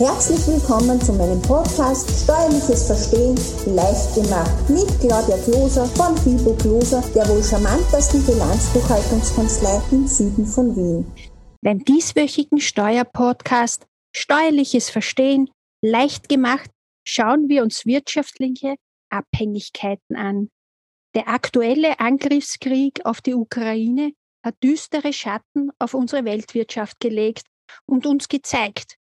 Herzlich 0.00 0.46
willkommen 0.46 0.98
zu 0.98 1.12
meinem 1.12 1.42
Podcast 1.42 2.08
Steuerliches 2.24 2.86
Verstehen 2.86 3.36
leicht 3.66 4.14
gemacht 4.14 4.70
mit 4.70 4.88
Claudia 4.98 5.36
Kloser 5.44 5.84
von 5.88 6.16
Fibo 6.16 6.54
Kloser, 6.54 7.02
der 7.14 7.28
wohl 7.28 7.44
charmantesten 7.44 8.24
Bilanzbuchhaltungskanzlei 8.24 9.82
im 9.90 10.06
Süden 10.06 10.46
von 10.46 10.74
Wien. 10.74 11.12
Beim 11.60 11.84
dieswöchigen 11.84 12.60
Steuerpodcast 12.60 13.86
Steuerliches 14.16 14.88
Verstehen 14.88 15.50
leicht 15.82 16.30
gemacht 16.30 16.70
schauen 17.06 17.50
wir 17.50 17.62
uns 17.62 17.84
wirtschaftliche 17.84 18.76
Abhängigkeiten 19.10 20.16
an. 20.16 20.48
Der 21.14 21.28
aktuelle 21.28 22.00
Angriffskrieg 22.00 23.04
auf 23.04 23.20
die 23.20 23.34
Ukraine 23.34 24.12
hat 24.42 24.54
düstere 24.64 25.12
Schatten 25.12 25.72
auf 25.78 25.92
unsere 25.92 26.24
Weltwirtschaft 26.24 27.00
gelegt 27.00 27.44
und 27.84 28.06
uns 28.06 28.28
gezeigt, 28.28 28.96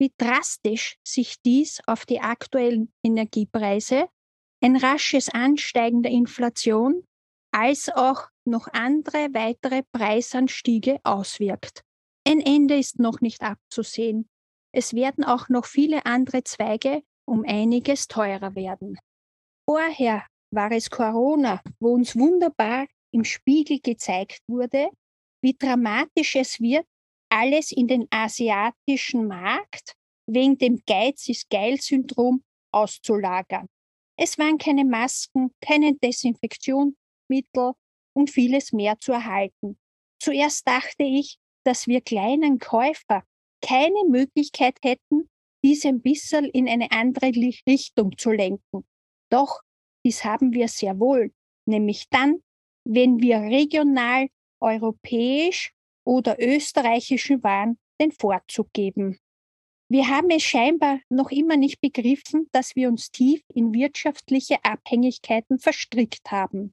wie 0.00 0.12
drastisch 0.16 0.96
sich 1.06 1.40
dies 1.42 1.80
auf 1.86 2.06
die 2.06 2.20
aktuellen 2.20 2.90
Energiepreise, 3.04 4.08
ein 4.62 4.76
rasches 4.76 5.28
Ansteigen 5.28 6.02
der 6.02 6.10
Inflation 6.10 7.06
als 7.52 7.90
auch 7.90 8.28
noch 8.46 8.66
andere 8.72 9.28
weitere 9.32 9.82
Preisanstiege 9.92 11.00
auswirkt. 11.04 11.82
Ein 12.26 12.40
Ende 12.40 12.78
ist 12.78 12.98
noch 12.98 13.20
nicht 13.20 13.42
abzusehen. 13.42 14.28
Es 14.74 14.94
werden 14.94 15.24
auch 15.24 15.48
noch 15.48 15.66
viele 15.66 16.06
andere 16.06 16.44
Zweige 16.44 17.02
um 17.26 17.44
einiges 17.46 18.08
teurer 18.08 18.54
werden. 18.54 18.98
Vorher 19.68 20.26
war 20.50 20.72
es 20.72 20.90
Corona, 20.90 21.60
wo 21.78 21.92
uns 21.92 22.16
wunderbar 22.16 22.86
im 23.12 23.24
Spiegel 23.24 23.80
gezeigt 23.80 24.40
wurde, 24.48 24.90
wie 25.42 25.54
dramatisch 25.54 26.36
es 26.36 26.60
wird, 26.60 26.86
alles 27.30 27.72
in 27.72 27.86
den 27.86 28.06
asiatischen 28.10 29.26
Markt 29.26 29.94
wegen 30.32 30.58
dem 30.58 30.82
Geiz 30.86 31.28
ist 31.28 31.50
Geil-Syndrom 31.50 32.42
auszulagern. 32.72 33.66
Es 34.16 34.38
waren 34.38 34.58
keine 34.58 34.84
Masken, 34.84 35.50
keine 35.60 35.94
Desinfektionsmittel 35.94 37.72
und 38.12 38.30
vieles 38.30 38.72
mehr 38.72 38.98
zu 38.98 39.12
erhalten. 39.12 39.78
Zuerst 40.20 40.66
dachte 40.68 41.04
ich, 41.04 41.38
dass 41.64 41.86
wir 41.86 42.00
kleinen 42.00 42.58
Käufer 42.58 43.22
keine 43.62 44.04
Möglichkeit 44.08 44.76
hätten, 44.82 45.28
diese 45.64 45.88
ein 45.88 46.00
bisschen 46.00 46.46
in 46.46 46.68
eine 46.68 46.90
andere 46.90 47.32
Richtung 47.66 48.16
zu 48.16 48.30
lenken. 48.30 48.84
Doch 49.30 49.60
dies 50.04 50.24
haben 50.24 50.52
wir 50.52 50.68
sehr 50.68 50.98
wohl, 50.98 51.32
nämlich 51.66 52.08
dann, 52.10 52.42
wenn 52.84 53.20
wir 53.20 53.38
regional, 53.38 54.28
europäisch 54.60 55.72
oder 56.04 56.36
österreichischen 56.40 57.42
Waren 57.42 57.78
den 58.00 58.12
Vorzug 58.12 58.72
geben. 58.72 59.18
Wir 59.92 60.06
haben 60.06 60.30
es 60.30 60.44
scheinbar 60.44 61.00
noch 61.08 61.32
immer 61.32 61.56
nicht 61.56 61.80
begriffen, 61.80 62.48
dass 62.52 62.76
wir 62.76 62.88
uns 62.88 63.10
tief 63.10 63.42
in 63.52 63.74
wirtschaftliche 63.74 64.64
Abhängigkeiten 64.64 65.58
verstrickt 65.58 66.30
haben. 66.30 66.72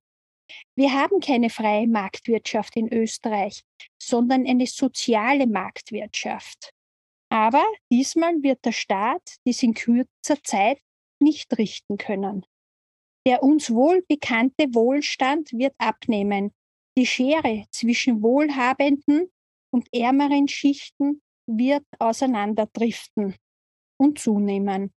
Wir 0.75 0.93
haben 0.93 1.19
keine 1.19 1.49
freie 1.49 1.87
Marktwirtschaft 1.87 2.75
in 2.75 2.93
Österreich, 2.93 3.63
sondern 3.99 4.45
eine 4.45 4.67
soziale 4.67 5.47
Marktwirtschaft. 5.47 6.75
Aber 7.29 7.65
diesmal 7.91 8.43
wird 8.43 8.63
der 8.63 8.71
Staat 8.71 9.37
dies 9.47 9.63
in 9.63 9.73
kürzer 9.73 10.41
Zeit 10.43 10.79
nicht 11.19 11.57
richten 11.57 11.97
können. 11.97 12.45
Der 13.25 13.41
uns 13.41 13.71
wohl 13.71 14.05
bekannte 14.07 14.67
Wohlstand 14.75 15.51
wird 15.53 15.73
abnehmen. 15.79 16.53
Die 16.95 17.07
Schere 17.07 17.65
zwischen 17.71 18.21
wohlhabenden 18.21 19.31
und 19.71 19.91
ärmeren 19.91 20.47
Schichten 20.47 21.23
wird 21.47 21.85
auseinanderdriften 21.99 23.35
und 23.97 24.19
zunehmen. 24.19 24.91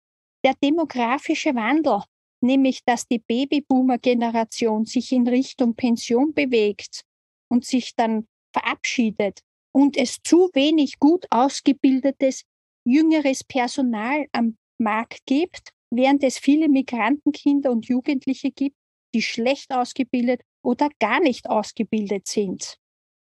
Der 0.44 0.54
demografische 0.62 1.54
Wandel, 1.54 2.02
nämlich 2.42 2.84
dass 2.84 3.06
die 3.06 3.18
Babyboomer-Generation 3.18 4.84
sich 4.84 5.12
in 5.12 5.26
Richtung 5.28 5.74
Pension 5.74 6.34
bewegt 6.34 7.02
und 7.48 7.64
sich 7.64 7.94
dann 7.94 8.26
verabschiedet 8.52 9.40
und 9.72 9.96
es 9.96 10.18
zu 10.22 10.50
wenig 10.54 10.98
gut 10.98 11.26
ausgebildetes 11.30 12.42
jüngeres 12.84 13.44
Personal 13.44 14.26
am 14.32 14.56
Markt 14.78 15.20
gibt, 15.26 15.70
während 15.90 16.24
es 16.24 16.38
viele 16.38 16.68
Migrantenkinder 16.68 17.70
und 17.70 17.86
Jugendliche 17.86 18.50
gibt, 18.50 18.76
die 19.14 19.22
schlecht 19.22 19.72
ausgebildet 19.72 20.42
oder 20.64 20.88
gar 20.98 21.20
nicht 21.20 21.48
ausgebildet 21.48 22.26
sind. 22.26 22.76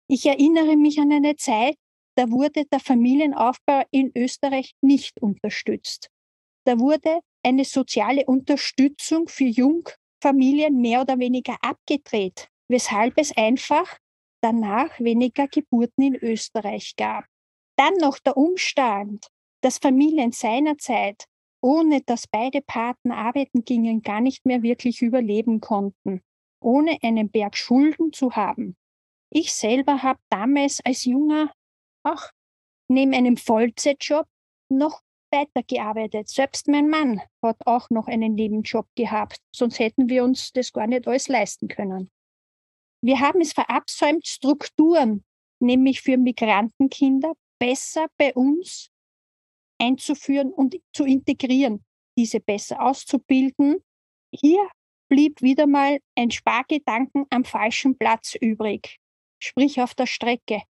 Ich 0.09 0.27
erinnere 0.27 0.77
mich 0.77 0.99
an 0.99 1.13
eine 1.13 1.37
Zeit, 1.37 1.77
da 2.17 2.31
wurde 2.31 2.65
der 2.67 2.81
Familienaufbau 2.81 3.83
in 3.91 4.13
Österreich 4.17 4.75
nicht 4.83 5.21
unterstützt. 5.21 6.11
Da 6.65 6.79
wurde 6.79 7.21
eine 7.43 7.65
soziale 7.65 8.25
Unterstützung 8.27 9.29
für 9.29 9.45
Jungfamilien 9.45 10.81
mehr 10.81 11.01
oder 11.01 11.19
weniger 11.19 11.57
abgedreht, 11.63 12.49
weshalb 12.69 13.19
es 13.19 13.37
einfach 13.37 13.99
danach 14.43 14.99
weniger 15.01 15.49
Geburten 15.49 16.03
in 16.03 16.17
Österreich 16.17 16.95
gab. 16.97 17.25
Dann 17.77 17.95
noch 17.95 18.19
der 18.19 18.37
Umstand, 18.37 19.29
dass 19.63 19.79
Familien 19.79 20.33
seinerzeit, 20.33 21.25
ohne 21.63 22.01
dass 22.03 22.27
beide 22.27 22.61
Partner 22.61 23.17
arbeiten 23.17 23.65
gingen, 23.65 24.03
gar 24.03 24.21
nicht 24.21 24.45
mehr 24.45 24.63
wirklich 24.63 25.01
überleben 25.01 25.61
konnten, 25.61 26.21
ohne 26.61 26.99
einen 27.03 27.31
Berg 27.31 27.57
Schulden 27.57 28.13
zu 28.13 28.33
haben. 28.33 28.77
Ich 29.31 29.53
selber 29.53 30.03
habe 30.03 30.19
damals 30.29 30.81
als 30.85 31.05
junger 31.05 31.53
auch 32.05 32.31
neben 32.89 33.15
einem 33.15 33.37
Vollzeitjob 33.37 34.27
noch 34.69 35.03
weitergearbeitet. 35.31 36.29
Selbst 36.29 36.69
mein 36.69 36.89
Mann 36.89 37.21
hat 37.43 37.57
auch 37.65 37.91
noch 37.91 38.07
einen 38.07 38.35
Nebenjob 38.35 38.87
gehabt, 38.95 39.39
sonst 39.55 39.79
hätten 39.79 40.09
wir 40.09 40.25
uns 40.25 40.53
das 40.53 40.73
gar 40.73 40.87
nicht 40.87 41.09
alles 41.09 41.29
leisten 41.29 41.69
können. 41.69 42.11
Wir 43.03 43.21
haben 43.21 43.41
es 43.41 43.53
verabsäumt, 43.53 44.27
Strukturen, 44.27 45.25
nämlich 45.61 46.03
für 46.03 46.17
Migrantenkinder, 46.17 47.33
besser 47.59 48.07
bei 48.17 48.35
uns 48.35 48.91
einzuführen 49.81 50.53
und 50.53 50.77
zu 50.93 51.05
integrieren, 51.05 51.85
diese 52.17 52.41
besser 52.41 52.81
auszubilden. 52.81 53.83
Hier 54.33 54.69
blieb 55.09 55.43
wieder 55.43 55.67
mal 55.67 55.99
ein 56.17 56.31
Spargedanken 56.31 57.27
am 57.31 57.45
falschen 57.45 57.99
Platz 57.99 58.35
übrig, 58.35 58.99
sprich 59.41 59.81
auf 59.81 59.95
der 59.95 60.07
Strecke. 60.07 60.63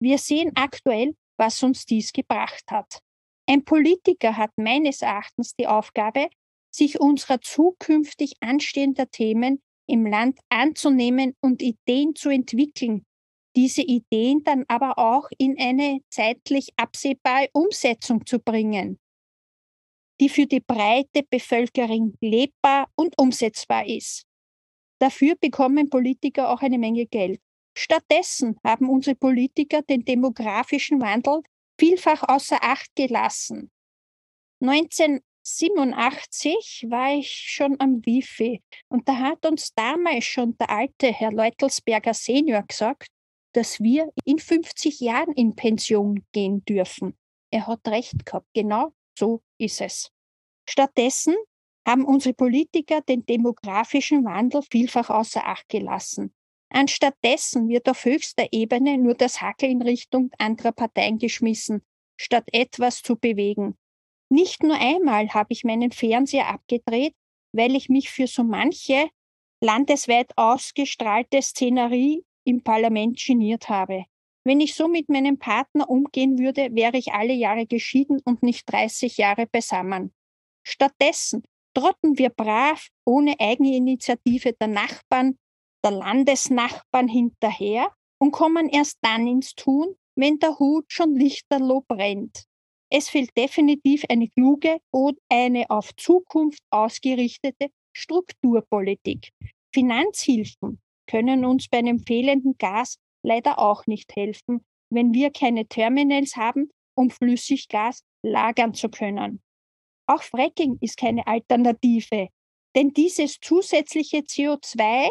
Wir 0.00 0.18
sehen 0.18 0.52
aktuell, 0.54 1.14
was 1.38 1.62
uns 1.62 1.86
dies 1.86 2.12
gebracht 2.12 2.64
hat. 2.70 3.00
Ein 3.48 3.64
Politiker 3.64 4.36
hat 4.36 4.50
meines 4.56 5.02
Erachtens 5.02 5.54
die 5.54 5.66
Aufgabe, 5.66 6.28
sich 6.70 7.00
unserer 7.00 7.40
zukünftig 7.40 8.34
anstehender 8.40 9.10
Themen 9.10 9.62
im 9.88 10.06
Land 10.06 10.38
anzunehmen 10.50 11.34
und 11.40 11.62
Ideen 11.62 12.14
zu 12.14 12.28
entwickeln, 12.28 13.06
diese 13.56 13.82
Ideen 13.82 14.44
dann 14.44 14.64
aber 14.68 14.98
auch 14.98 15.28
in 15.38 15.58
eine 15.58 16.00
zeitlich 16.10 16.68
absehbare 16.76 17.48
Umsetzung 17.52 18.24
zu 18.26 18.38
bringen, 18.38 18.98
die 20.20 20.28
für 20.28 20.46
die 20.46 20.60
breite 20.60 21.22
Bevölkerung 21.28 22.14
lebbar 22.20 22.90
und 22.94 23.18
umsetzbar 23.18 23.86
ist. 23.86 24.24
Dafür 25.00 25.36
bekommen 25.40 25.88
Politiker 25.88 26.50
auch 26.50 26.60
eine 26.60 26.78
Menge 26.78 27.06
Geld. 27.06 27.40
Stattdessen 27.80 28.58
haben 28.64 28.90
unsere 28.90 29.14
Politiker 29.14 29.82
den 29.82 30.04
demografischen 30.04 31.00
Wandel 31.00 31.42
vielfach 31.78 32.24
außer 32.28 32.58
Acht 32.60 32.92
gelassen. 32.96 33.70
1987 34.60 36.86
war 36.88 37.14
ich 37.14 37.30
schon 37.30 37.78
am 37.78 38.04
Wifi 38.04 38.64
und 38.88 39.08
da 39.08 39.18
hat 39.18 39.46
uns 39.46 39.72
damals 39.74 40.24
schon 40.24 40.58
der 40.58 40.70
alte 40.70 41.12
Herr 41.12 41.30
Leutelsberger 41.30 42.14
Senior 42.14 42.64
gesagt, 42.64 43.06
dass 43.52 43.78
wir 43.78 44.12
in 44.24 44.40
50 44.40 44.98
Jahren 44.98 45.34
in 45.34 45.54
Pension 45.54 46.26
gehen 46.32 46.64
dürfen. 46.64 47.16
Er 47.52 47.68
hat 47.68 47.86
recht 47.86 48.26
gehabt, 48.26 48.48
genau 48.54 48.92
so 49.16 49.40
ist 49.56 49.80
es. 49.80 50.10
Stattdessen 50.68 51.36
haben 51.86 52.04
unsere 52.04 52.34
Politiker 52.34 53.02
den 53.02 53.24
demografischen 53.24 54.24
Wandel 54.24 54.62
vielfach 54.68 55.10
außer 55.10 55.46
Acht 55.46 55.68
gelassen. 55.68 56.34
Anstattdessen 56.70 57.68
wird 57.68 57.88
auf 57.88 58.04
höchster 58.04 58.46
Ebene 58.52 58.98
nur 58.98 59.14
das 59.14 59.40
Hackel 59.40 59.70
in 59.70 59.82
Richtung 59.82 60.30
anderer 60.38 60.72
Parteien 60.72 61.18
geschmissen, 61.18 61.82
statt 62.16 62.48
etwas 62.52 63.02
zu 63.02 63.16
bewegen. 63.16 63.76
Nicht 64.30 64.62
nur 64.62 64.76
einmal 64.78 65.30
habe 65.30 65.52
ich 65.52 65.64
meinen 65.64 65.90
Fernseher 65.90 66.48
abgedreht, 66.48 67.14
weil 67.52 67.74
ich 67.74 67.88
mich 67.88 68.10
für 68.10 68.26
so 68.26 68.44
manche 68.44 69.08
landesweit 69.62 70.30
ausgestrahlte 70.36 71.40
Szenerie 71.40 72.24
im 72.44 72.62
Parlament 72.62 73.18
geniert 73.24 73.68
habe. 73.68 74.04
Wenn 74.44 74.60
ich 74.60 74.74
so 74.74 74.88
mit 74.88 75.08
meinem 75.08 75.38
Partner 75.38 75.88
umgehen 75.88 76.38
würde, 76.38 76.74
wäre 76.74 76.96
ich 76.96 77.12
alle 77.12 77.32
Jahre 77.32 77.66
geschieden 77.66 78.20
und 78.24 78.42
nicht 78.42 78.70
30 78.70 79.16
Jahre 79.16 79.46
beisammen. 79.46 80.12
Stattdessen 80.66 81.42
trotten 81.74 82.18
wir 82.18 82.30
brav 82.30 82.88
ohne 83.04 83.34
Eigeninitiative 83.38 84.52
der 84.52 84.68
Nachbarn 84.68 85.38
der 85.84 85.92
Landesnachbarn 85.92 87.08
hinterher 87.08 87.92
und 88.18 88.32
kommen 88.32 88.68
erst 88.68 88.98
dann 89.02 89.26
ins 89.26 89.54
Tun, 89.54 89.94
wenn 90.16 90.38
der 90.38 90.58
Hut 90.58 90.86
schon 90.88 91.14
lichterloh 91.14 91.84
brennt. 91.86 92.44
Es 92.90 93.08
fehlt 93.08 93.36
definitiv 93.36 94.04
eine 94.08 94.28
kluge 94.28 94.78
und 94.90 95.18
eine 95.28 95.68
auf 95.70 95.94
Zukunft 95.96 96.62
ausgerichtete 96.70 97.68
Strukturpolitik. 97.92 99.30
Finanzhilfen 99.74 100.80
können 101.06 101.44
uns 101.44 101.68
bei 101.68 101.78
einem 101.78 101.98
fehlenden 102.00 102.56
Gas 102.58 102.96
leider 103.22 103.58
auch 103.58 103.86
nicht 103.86 104.14
helfen, 104.16 104.64
wenn 104.90 105.12
wir 105.12 105.30
keine 105.30 105.66
Terminals 105.66 106.36
haben, 106.36 106.70
um 106.96 107.10
Flüssiggas 107.10 108.02
lagern 108.22 108.74
zu 108.74 108.88
können. 108.88 109.42
Auch 110.06 110.22
Fracking 110.22 110.78
ist 110.80 110.96
keine 110.96 111.26
Alternative, 111.26 112.28
denn 112.74 112.92
dieses 112.92 113.38
zusätzliche 113.40 114.18
CO2 114.18 115.08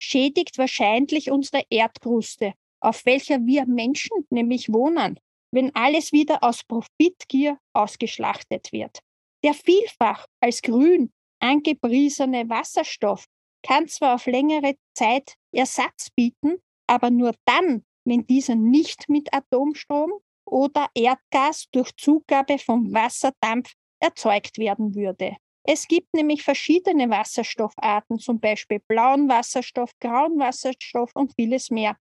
schädigt 0.00 0.58
wahrscheinlich 0.58 1.30
unsere 1.30 1.62
Erdkruste, 1.70 2.54
auf 2.80 3.04
welcher 3.04 3.44
wir 3.46 3.66
Menschen 3.66 4.26
nämlich 4.30 4.72
wohnen, 4.72 5.20
wenn 5.52 5.74
alles 5.74 6.12
wieder 6.12 6.42
aus 6.42 6.64
Profitgier 6.64 7.58
ausgeschlachtet 7.72 8.72
wird. 8.72 9.00
Der 9.44 9.54
vielfach 9.54 10.26
als 10.40 10.62
grün 10.62 11.12
angepriesene 11.40 12.48
Wasserstoff 12.48 13.26
kann 13.62 13.88
zwar 13.88 14.14
auf 14.14 14.26
längere 14.26 14.74
Zeit 14.94 15.34
Ersatz 15.52 16.08
bieten, 16.10 16.56
aber 16.86 17.10
nur 17.10 17.34
dann, 17.44 17.84
wenn 18.04 18.26
dieser 18.26 18.54
nicht 18.54 19.08
mit 19.08 19.32
Atomstrom 19.32 20.12
oder 20.46 20.88
Erdgas 20.94 21.66
durch 21.70 21.94
Zugabe 21.96 22.58
von 22.58 22.92
Wasserdampf 22.92 23.72
erzeugt 24.00 24.58
werden 24.58 24.94
würde. 24.94 25.36
Es 25.62 25.86
gibt 25.86 26.14
nämlich 26.14 26.42
verschiedene 26.42 27.10
Wasserstoffarten, 27.10 28.18
zum 28.18 28.40
Beispiel 28.40 28.80
blauen 28.80 29.28
Wasserstoff, 29.28 29.92
grauen 30.00 30.38
Wasserstoff 30.38 31.10
und 31.14 31.34
vieles 31.34 31.70
mehr. 31.70 31.96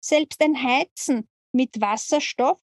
Selbst 0.00 0.42
ein 0.42 0.60
Heizen 0.60 1.28
mit 1.52 1.80
Wasserstoff 1.80 2.60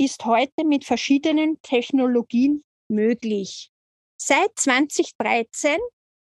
ist 0.00 0.24
heute 0.24 0.64
mit 0.64 0.84
verschiedenen 0.84 1.60
Technologien 1.62 2.64
möglich. 2.88 3.70
Seit 4.20 4.50
2013 4.56 5.78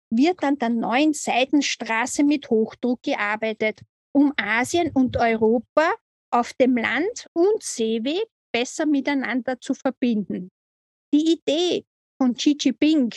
wird 0.09 0.43
an 0.43 0.57
der 0.57 0.69
neuen 0.69 1.13
Seidenstraße 1.13 2.23
mit 2.23 2.49
Hochdruck 2.49 3.03
gearbeitet, 3.03 3.81
um 4.13 4.33
Asien 4.37 4.91
und 4.93 5.17
Europa 5.17 5.93
auf 6.31 6.53
dem 6.53 6.77
Land- 6.77 7.27
und 7.33 7.61
Seeweg 7.61 8.27
besser 8.51 8.85
miteinander 8.85 9.59
zu 9.59 9.73
verbinden. 9.73 10.51
Die 11.13 11.33
Idee 11.33 11.85
von 12.17 12.33
Xi 12.35 12.57
Jinping 12.59 13.13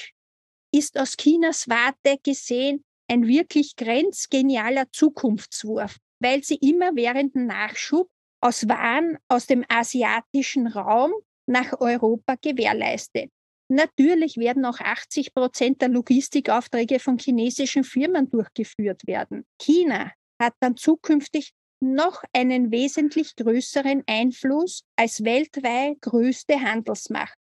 ist 0.78 0.98
aus 0.98 1.16
Chinas 1.16 1.68
Warte 1.68 2.18
gesehen 2.22 2.84
ein 3.10 3.26
wirklich 3.26 3.74
grenzgenialer 3.74 4.90
Zukunftswurf, 4.92 5.96
weil 6.20 6.44
sie 6.44 6.56
immer 6.56 6.94
während 6.94 7.34
Nachschub 7.34 8.08
aus 8.40 8.68
Waren 8.68 9.18
aus 9.28 9.46
dem 9.46 9.64
asiatischen 9.68 10.68
Raum 10.68 11.12
nach 11.46 11.80
Europa 11.80 12.36
gewährleistet. 12.40 13.30
Natürlich 13.68 14.36
werden 14.36 14.64
auch 14.64 14.78
80 14.78 15.34
Prozent 15.34 15.82
der 15.82 15.88
Logistikaufträge 15.88 17.00
von 17.00 17.18
chinesischen 17.18 17.84
Firmen 17.84 18.30
durchgeführt 18.30 19.06
werden. 19.06 19.44
China 19.60 20.12
hat 20.40 20.54
dann 20.60 20.76
zukünftig 20.76 21.52
noch 21.80 22.22
einen 22.32 22.70
wesentlich 22.70 23.36
größeren 23.36 24.04
Einfluss 24.06 24.84
als 24.96 25.24
weltweit 25.24 26.00
größte 26.00 26.60
Handelsmacht. 26.60 27.36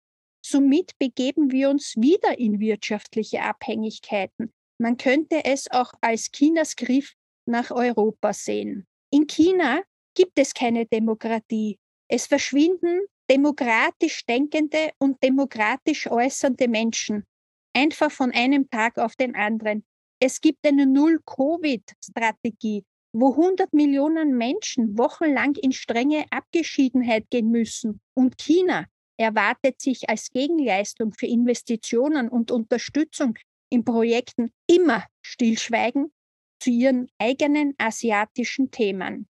Somit 0.49 0.97
begeben 0.97 1.51
wir 1.51 1.69
uns 1.69 1.97
wieder 1.97 2.39
in 2.39 2.61
wirtschaftliche 2.61 3.41
Abhängigkeiten. 3.41 4.53
Man 4.79 4.95
könnte 4.95 5.43
es 5.43 5.69
auch 5.69 5.91
als 5.99 6.31
Chinas 6.31 6.77
Griff 6.77 7.15
nach 7.45 7.69
Europa 7.69 8.31
sehen. 8.31 8.87
In 9.11 9.27
China 9.27 9.81
gibt 10.15 10.39
es 10.39 10.53
keine 10.53 10.85
Demokratie. 10.85 11.77
Es 12.07 12.27
verschwinden 12.27 13.01
demokratisch 13.29 14.25
denkende 14.25 14.91
und 14.99 15.21
demokratisch 15.21 16.09
äußernde 16.09 16.69
Menschen. 16.69 17.25
Einfach 17.73 18.09
von 18.09 18.31
einem 18.31 18.69
Tag 18.69 18.99
auf 18.99 19.17
den 19.17 19.35
anderen. 19.35 19.83
Es 20.21 20.39
gibt 20.39 20.65
eine 20.65 20.85
Null-Covid-Strategie, 20.85 22.85
wo 23.11 23.31
100 23.31 23.73
Millionen 23.73 24.37
Menschen 24.37 24.97
wochenlang 24.97 25.55
in 25.55 25.73
strenge 25.73 26.23
Abgeschiedenheit 26.29 27.29
gehen 27.29 27.51
müssen. 27.51 27.99
Und 28.13 28.37
China 28.37 28.85
erwartet 29.17 29.81
sich 29.81 30.09
als 30.09 30.29
Gegenleistung 30.29 31.13
für 31.13 31.27
Investitionen 31.27 32.29
und 32.29 32.51
Unterstützung 32.51 33.37
in 33.69 33.83
Projekten 33.83 34.51
immer 34.67 35.05
Stillschweigen 35.21 36.13
zu 36.59 36.69
ihren 36.69 37.09
eigenen 37.17 37.73
asiatischen 37.77 38.71
Themen. 38.71 39.27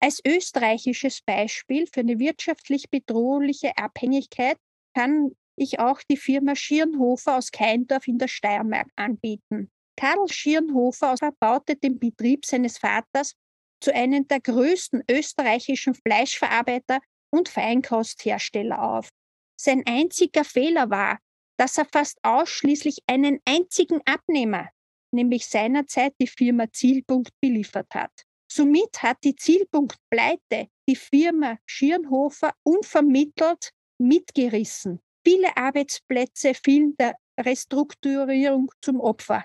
Als 0.00 0.20
österreichisches 0.26 1.22
Beispiel 1.22 1.86
für 1.86 2.00
eine 2.00 2.18
wirtschaftlich 2.18 2.90
bedrohliche 2.90 3.76
Abhängigkeit 3.76 4.58
kann 4.94 5.32
ich 5.56 5.78
auch 5.78 6.02
die 6.02 6.16
Firma 6.16 6.56
Schirnhofer 6.56 7.36
aus 7.36 7.50
Keindorf 7.50 8.06
in 8.06 8.18
der 8.18 8.28
Steiermark 8.28 8.88
anbieten. 8.96 9.70
Karl 9.96 10.28
Schirnhofer 10.28 11.16
verbaute 11.16 11.76
den 11.76 11.98
Betrieb 11.98 12.44
seines 12.44 12.78
Vaters 12.78 13.34
zu 13.80 13.94
einem 13.94 14.26
der 14.26 14.40
größten 14.40 15.04
österreichischen 15.10 15.94
Fleischverarbeiter 15.94 17.00
und 17.34 17.48
Feinkosthersteller 17.48 18.80
auf. 18.80 19.08
Sein 19.60 19.82
einziger 19.86 20.44
Fehler 20.44 20.88
war, 20.88 21.18
dass 21.58 21.78
er 21.78 21.86
fast 21.92 22.18
ausschließlich 22.22 22.98
einen 23.06 23.40
einzigen 23.44 24.00
Abnehmer, 24.04 24.68
nämlich 25.12 25.46
seinerzeit 25.46 26.14
die 26.20 26.26
Firma 26.28 26.70
Zielpunkt, 26.72 27.32
beliefert 27.40 27.92
hat. 27.94 28.12
Somit 28.50 29.02
hat 29.02 29.18
die 29.24 29.34
Zielpunkt 29.34 29.96
Pleite 30.10 30.68
die 30.88 30.96
Firma 30.96 31.58
Schirnhofer 31.66 32.54
unvermittelt 32.62 33.70
mitgerissen. 33.98 35.00
Viele 35.26 35.56
Arbeitsplätze 35.56 36.54
fielen 36.54 36.96
der 36.96 37.16
Restrukturierung 37.40 38.70
zum 38.80 39.00
Opfer. 39.00 39.44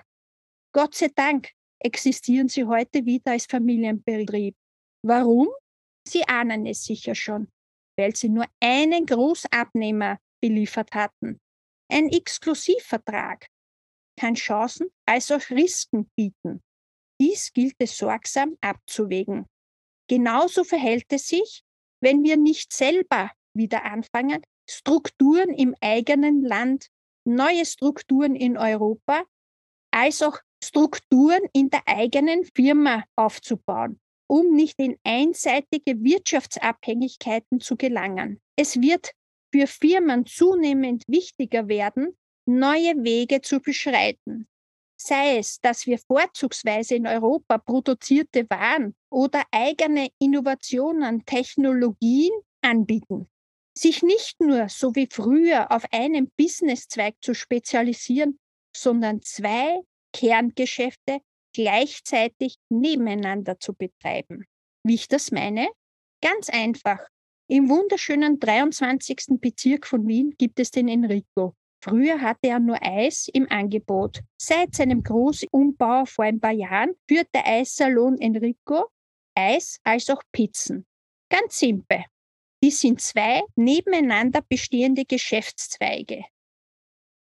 Gott 0.72 0.94
sei 0.94 1.08
Dank 1.14 1.50
existieren 1.80 2.48
sie 2.48 2.64
heute 2.64 3.04
wieder 3.04 3.32
als 3.32 3.46
Familienbetrieb. 3.46 4.54
Warum? 5.02 5.48
Sie 6.06 6.22
ahnen 6.28 6.66
es 6.66 6.84
sicher 6.84 7.14
schon 7.14 7.48
weil 8.00 8.16
sie 8.16 8.30
nur 8.30 8.46
einen 8.60 9.04
Großabnehmer 9.04 10.18
beliefert 10.42 10.92
hatten. 10.92 11.38
Ein 11.92 12.08
Exklusivvertrag 12.08 13.46
kann 14.18 14.34
Chancen 14.34 14.88
als 15.06 15.30
auch 15.30 15.50
Risiken 15.50 16.10
bieten. 16.16 16.62
Dies 17.20 17.52
gilt 17.52 17.74
es 17.78 17.98
sorgsam 17.98 18.56
abzuwägen. 18.62 19.46
Genauso 20.08 20.64
verhält 20.64 21.12
es 21.12 21.28
sich, 21.28 21.62
wenn 22.02 22.22
wir 22.22 22.38
nicht 22.38 22.72
selber 22.72 23.30
wieder 23.54 23.84
anfangen, 23.84 24.42
Strukturen 24.68 25.50
im 25.50 25.74
eigenen 25.80 26.42
Land, 26.42 26.88
neue 27.26 27.66
Strukturen 27.66 28.34
in 28.34 28.56
Europa, 28.56 29.24
als 29.92 30.22
auch 30.22 30.38
Strukturen 30.64 31.42
in 31.52 31.68
der 31.68 31.82
eigenen 31.86 32.44
Firma 32.54 33.04
aufzubauen 33.16 34.00
um 34.30 34.54
nicht 34.54 34.78
in 34.78 34.96
einseitige 35.02 36.04
Wirtschaftsabhängigkeiten 36.04 37.58
zu 37.58 37.76
gelangen. 37.76 38.40
Es 38.56 38.80
wird 38.80 39.10
für 39.52 39.66
Firmen 39.66 40.24
zunehmend 40.24 41.02
wichtiger 41.08 41.66
werden, 41.66 42.16
neue 42.46 42.94
Wege 43.02 43.40
zu 43.40 43.58
beschreiten. 43.58 44.46
Sei 44.96 45.38
es, 45.38 45.60
dass 45.60 45.84
wir 45.86 45.98
vorzugsweise 45.98 46.94
in 46.94 47.08
Europa 47.08 47.58
produzierte 47.58 48.48
Waren 48.48 48.94
oder 49.10 49.42
eigene 49.50 50.10
Innovationen, 50.20 51.24
Technologien 51.24 52.30
anbieten. 52.60 53.28
Sich 53.76 54.04
nicht 54.04 54.40
nur 54.40 54.68
so 54.68 54.94
wie 54.94 55.08
früher 55.10 55.72
auf 55.72 55.84
einen 55.90 56.30
Businesszweig 56.36 57.16
zu 57.20 57.34
spezialisieren, 57.34 58.38
sondern 58.76 59.22
zwei 59.22 59.80
Kerngeschäfte 60.12 61.20
gleichzeitig 61.52 62.56
nebeneinander 62.68 63.58
zu 63.58 63.74
betreiben. 63.74 64.44
Wie 64.84 64.94
ich 64.94 65.08
das 65.08 65.30
meine? 65.30 65.68
Ganz 66.22 66.48
einfach. 66.48 67.00
Im 67.48 67.68
wunderschönen 67.68 68.38
23. 68.38 69.40
Bezirk 69.40 69.86
von 69.86 70.06
Wien 70.06 70.34
gibt 70.38 70.60
es 70.60 70.70
den 70.70 70.88
Enrico. 70.88 71.54
Früher 71.82 72.20
hatte 72.20 72.48
er 72.48 72.60
nur 72.60 72.78
Eis 72.82 73.28
im 73.32 73.50
Angebot. 73.50 74.20
Seit 74.40 74.74
seinem 74.74 75.02
Großumbau 75.02 76.04
vor 76.04 76.24
ein 76.26 76.38
paar 76.38 76.52
Jahren 76.52 76.94
führt 77.08 77.28
der 77.34 77.46
Eissalon 77.46 78.18
Enrico 78.18 78.88
Eis 79.34 79.80
als 79.82 80.10
auch 80.10 80.22
Pizzen. 80.32 80.86
Ganz 81.30 81.58
simpel. 81.58 82.04
Die 82.62 82.70
sind 82.70 83.00
zwei 83.00 83.42
nebeneinander 83.56 84.42
bestehende 84.46 85.04
Geschäftszweige 85.06 86.24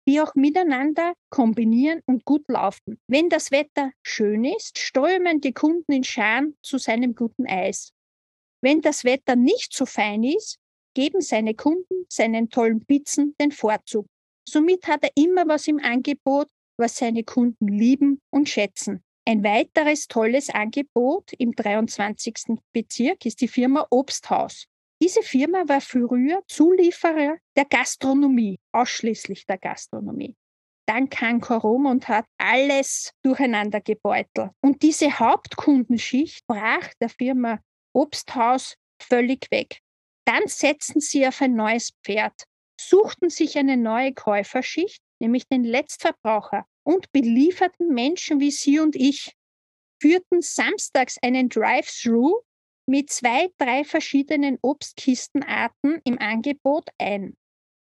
die 0.07 0.21
auch 0.21 0.35
miteinander 0.35 1.15
kombinieren 1.31 2.01
und 2.07 2.25
gut 2.25 2.45
laufen. 2.49 2.99
Wenn 3.09 3.29
das 3.29 3.51
Wetter 3.51 3.93
schön 4.03 4.45
ist, 4.45 4.79
strömen 4.79 5.41
die 5.41 5.53
Kunden 5.53 5.93
in 5.93 6.05
Scharen 6.05 6.57
zu 6.63 6.79
seinem 6.79 7.15
guten 7.15 7.47
Eis. 7.47 7.93
Wenn 8.63 8.81
das 8.81 9.05
Wetter 9.05 9.37
nicht 9.37 9.75
so 9.75 9.87
fein 9.87 10.23
ist, 10.23 10.59
geben 10.95 11.21
seine 11.21 11.55
Kunden 11.55 12.07
seinen 12.09 12.49
tollen 12.51 12.85
Pizzen 12.85 13.35
den 13.41 13.53
Vorzug. 13.53 14.07
Somit 14.49 14.87
hat 14.87 15.03
er 15.03 15.11
immer 15.17 15.47
was 15.49 15.67
im 15.69 15.79
Angebot, 15.81 16.49
was 16.79 16.97
seine 16.97 17.25
Kunden 17.25 17.69
lieben 17.69 18.21
und 18.31 18.49
schätzen. 18.49 19.03
Ein 19.27 19.43
weiteres 19.43 20.07
tolles 20.07 20.51
Angebot 20.51 21.33
im 21.39 21.53
23. 21.53 22.59
Bezirk 22.73 23.25
ist 23.25 23.41
die 23.41 23.49
Firma 23.49 23.87
Obsthaus. 23.91 24.67
Diese 25.05 25.23
Firma 25.23 25.69
war 25.69 25.83
früher 25.83 26.43
Zulieferer 26.49 27.37
der 27.59 27.67
Gastronomie, 27.67 28.59
ausschließlich 28.73 29.45
der 29.45 29.59
Gastronomie. 29.59 30.35
Dann 30.89 31.11
kam 31.11 31.43
Corona 31.43 31.91
und 31.91 32.09
hat 32.09 32.25
alles 32.39 33.11
durcheinander 33.23 33.83
gebeutelt. 33.83 34.53
Und 34.63 34.81
diese 34.81 35.19
Hauptkundenschicht 35.19 36.47
brach 36.47 36.89
der 37.03 37.11
Firma 37.11 37.61
Obsthaus 37.93 38.77
völlig 38.99 39.51
weg. 39.51 39.81
Dann 40.25 40.47
setzten 40.47 41.01
sie 41.01 41.27
auf 41.27 41.43
ein 41.43 41.55
neues 41.55 41.91
Pferd, 42.03 42.45
suchten 42.81 43.29
sich 43.29 43.59
eine 43.59 43.77
neue 43.77 44.15
Käuferschicht, 44.15 45.03
nämlich 45.21 45.47
den 45.47 45.65
Letztverbraucher, 45.65 46.65
und 46.83 47.13
belieferten 47.13 47.93
Menschen 47.93 48.41
wie 48.41 48.51
Sie 48.51 48.81
und 48.81 48.97
ich, 48.97 49.37
führten 50.01 50.41
samstags 50.41 51.19
einen 51.23 51.51
Drive-Thru 51.51 52.41
mit 52.87 53.11
zwei, 53.11 53.49
drei 53.59 53.85
verschiedenen 53.85 54.59
Obstkistenarten 54.63 56.01
im 56.05 56.19
Angebot 56.19 56.89
ein. 56.99 57.35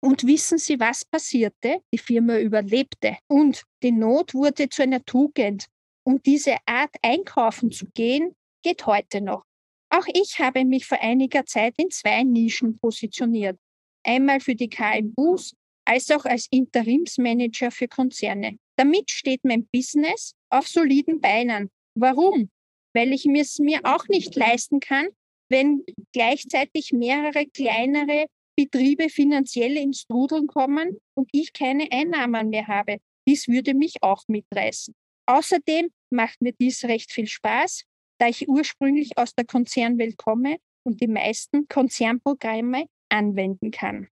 Und 0.00 0.26
wissen 0.26 0.58
Sie, 0.58 0.78
was 0.78 1.04
passierte? 1.04 1.80
Die 1.92 1.98
Firma 1.98 2.38
überlebte 2.38 3.16
und 3.26 3.62
die 3.82 3.92
Not 3.92 4.34
wurde 4.34 4.68
zu 4.68 4.82
einer 4.82 5.04
Tugend. 5.04 5.66
Und 6.06 6.26
diese 6.26 6.56
Art 6.66 6.94
einkaufen 7.02 7.70
zu 7.70 7.86
gehen, 7.94 8.34
geht 8.62 8.84
heute 8.86 9.22
noch. 9.22 9.44
Auch 9.90 10.06
ich 10.12 10.38
habe 10.38 10.64
mich 10.64 10.86
vor 10.86 11.00
einiger 11.00 11.46
Zeit 11.46 11.74
in 11.78 11.90
zwei 11.90 12.22
Nischen 12.22 12.78
positioniert. 12.78 13.58
Einmal 14.04 14.40
für 14.40 14.54
die 14.54 14.68
KMUs 14.68 15.54
als 15.86 16.10
auch 16.10 16.24
als 16.24 16.48
Interimsmanager 16.50 17.70
für 17.70 17.88
Konzerne. 17.88 18.58
Damit 18.76 19.10
steht 19.10 19.44
mein 19.44 19.66
Business 19.72 20.34
auf 20.50 20.68
soliden 20.68 21.20
Beinen. 21.20 21.70
Warum? 21.94 22.50
Weil 22.94 23.12
ich 23.12 23.26
es 23.26 23.58
mir 23.58 23.80
auch 23.84 24.06
nicht 24.08 24.34
leisten 24.36 24.80
kann, 24.80 25.08
wenn 25.48 25.84
gleichzeitig 26.12 26.92
mehrere 26.92 27.46
kleinere 27.46 28.26
Betriebe 28.56 29.08
finanziell 29.08 29.76
ins 29.76 30.02
Strudeln 30.02 30.46
kommen 30.46 30.98
und 31.14 31.28
ich 31.32 31.52
keine 31.52 31.88
Einnahmen 31.90 32.50
mehr 32.50 32.68
habe. 32.68 32.98
Dies 33.26 33.48
würde 33.48 33.74
mich 33.74 34.02
auch 34.02 34.22
mitreißen. 34.28 34.94
Außerdem 35.26 35.90
macht 36.10 36.40
mir 36.40 36.52
dies 36.52 36.84
recht 36.84 37.12
viel 37.12 37.26
Spaß, 37.26 37.84
da 38.18 38.28
ich 38.28 38.48
ursprünglich 38.48 39.16
aus 39.18 39.34
der 39.34 39.44
Konzernwelt 39.44 40.16
komme 40.16 40.58
und 40.84 41.00
die 41.00 41.08
meisten 41.08 41.66
Konzernprogramme 41.68 42.86
anwenden 43.08 43.70
kann. 43.70 44.08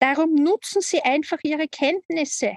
Darum 0.00 0.34
nutzen 0.34 0.82
Sie 0.82 1.00
einfach 1.00 1.38
Ihre 1.42 1.68
Kenntnisse, 1.68 2.56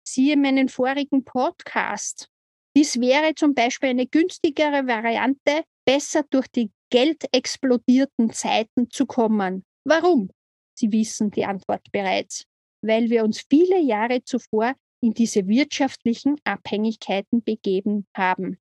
Siehe 0.08 0.38
meinen 0.38 0.70
vorigen 0.70 1.26
Podcast. 1.26 2.30
Dies 2.78 2.98
wäre 3.02 3.36
zum 3.36 3.56
Beispiel 3.56 3.90
eine 3.90 4.08
günstigere 4.08 4.88
Variante, 4.88 5.66
besser 5.86 6.24
durch 6.30 6.48
die 6.48 6.72
geldexplodierten 6.92 8.32
Zeiten 8.32 8.90
zu 8.90 9.06
kommen. 9.06 9.66
Warum? 9.84 10.32
Sie 10.80 10.94
wissen 10.94 11.30
die 11.30 11.44
Antwort 11.44 11.92
bereits. 11.92 12.46
Weil 12.82 13.10
wir 13.10 13.26
uns 13.26 13.44
viele 13.50 13.82
Jahre 13.82 14.24
zuvor 14.24 14.76
in 15.04 15.14
diese 15.14 15.46
wirtschaftlichen 15.46 16.38
Abhängigkeiten 16.46 17.44
begeben 17.44 18.08
haben. 18.16 18.58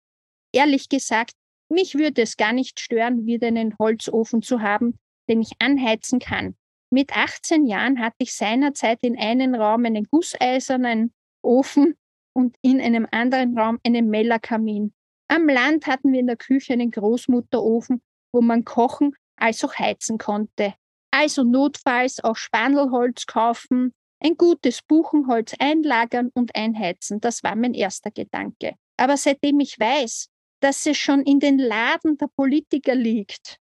Ehrlich 0.52 0.88
gesagt, 0.88 1.35
mich 1.68 1.94
würde 1.94 2.23
es 2.23 2.37
gar 2.37 2.52
nicht 2.52 2.80
stören, 2.80 3.26
wieder 3.26 3.49
einen 3.49 3.76
Holzofen 3.78 4.42
zu 4.42 4.61
haben, 4.61 4.99
den 5.28 5.40
ich 5.40 5.52
anheizen 5.58 6.18
kann. 6.18 6.56
Mit 6.90 7.16
18 7.16 7.66
Jahren 7.66 8.00
hatte 8.00 8.16
ich 8.18 8.35
seinerzeit 8.35 9.02
in 9.02 9.18
einem 9.18 9.54
Raum 9.54 9.85
einen 9.85 10.04
gusseisernen 10.04 11.12
Ofen 11.42 11.96
und 12.32 12.56
in 12.62 12.80
einem 12.80 13.06
anderen 13.11 13.58
Raum 13.58 13.78
einen 13.85 14.08
Mellerkamin. 14.08 14.94
Am 15.28 15.49
Land 15.49 15.87
hatten 15.87 16.12
wir 16.12 16.20
in 16.20 16.28
der 16.28 16.37
Küche 16.37 16.75
einen 16.75 16.92
Großmutterofen, 16.92 18.00
wo 18.32 18.40
man 18.40 18.64
kochen 18.64 19.14
als 19.37 19.64
auch 19.64 19.75
heizen 19.75 20.18
konnte. 20.18 20.75
Also 21.11 21.42
notfalls 21.42 22.23
auch 22.23 22.37
Spandelholz 22.37 23.26
kaufen, 23.26 23.92
ein 24.20 24.37
gutes 24.37 24.82
Buchenholz 24.82 25.54
einlagern 25.58 26.30
und 26.35 26.54
einheizen. 26.54 27.20
Das 27.20 27.42
war 27.42 27.56
mein 27.56 27.75
erster 27.75 28.11
Gedanke. 28.11 28.75
Aber 28.96 29.16
seitdem 29.16 29.61
ich 29.61 29.78
weiß, 29.78 30.28
dass 30.66 30.85
es 30.85 30.99
schon 30.99 31.23
in 31.23 31.38
den 31.38 31.61
Laden 31.61 32.18
der 32.18 32.26
Politiker 32.26 32.96
liegt, 32.96 33.61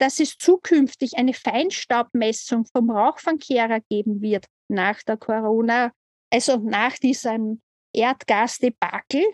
dass 0.00 0.18
es 0.18 0.38
zukünftig 0.38 1.18
eine 1.18 1.34
Feinstaubmessung 1.34 2.64
vom 2.64 2.90
Rauchfangkehrer 2.90 3.80
geben 3.90 4.22
wird 4.22 4.46
nach 4.68 5.02
der 5.02 5.18
Corona, 5.18 5.92
also 6.32 6.56
nach 6.56 6.96
diesem 6.96 7.60
Erdgasdebakel 7.94 9.26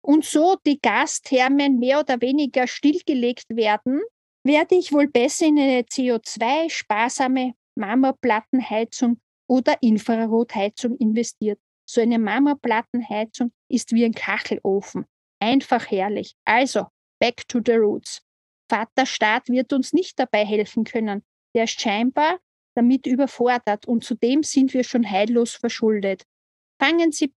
und 0.00 0.24
so 0.24 0.56
die 0.64 0.80
Gasthermen 0.80 1.78
mehr 1.78 2.00
oder 2.00 2.18
weniger 2.22 2.66
stillgelegt 2.66 3.50
werden, 3.50 4.00
werde 4.42 4.76
ich 4.76 4.94
wohl 4.94 5.08
besser 5.08 5.44
in 5.44 5.58
eine 5.58 5.82
CO2-sparsame 5.82 7.52
Marmorplattenheizung 7.74 9.20
oder 9.46 9.76
Infrarotheizung 9.82 10.96
investiert. 10.96 11.58
So 11.84 12.00
eine 12.00 12.18
Marmorplattenheizung 12.18 13.52
ist 13.68 13.92
wie 13.92 14.06
ein 14.06 14.14
Kachelofen. 14.14 15.04
Einfach 15.42 15.90
herrlich. 15.90 16.36
Also, 16.44 16.86
back 17.18 17.48
to 17.48 17.60
the 17.66 17.72
roots. 17.72 18.22
Vater 18.70 19.06
Staat 19.06 19.48
wird 19.48 19.72
uns 19.72 19.92
nicht 19.92 20.16
dabei 20.20 20.46
helfen 20.46 20.84
können. 20.84 21.24
Der 21.52 21.64
ist 21.64 21.80
scheinbar 21.80 22.38
damit 22.76 23.08
überfordert 23.08 23.88
und 23.88 24.04
zudem 24.04 24.44
sind 24.44 24.72
wir 24.72 24.84
schon 24.84 25.10
heillos 25.10 25.56
verschuldet. 25.56 26.22
Fangen 26.80 27.10
Sie 27.10 27.34